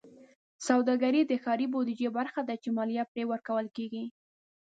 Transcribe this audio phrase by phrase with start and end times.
[0.67, 4.05] سوداګرۍ د ښاري بودیجې برخه ده چې مالیه پرې ورکول کېږي.